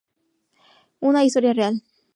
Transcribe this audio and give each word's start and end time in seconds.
Una 1.11 1.23
historia 1.23 1.53
real. 1.53 1.83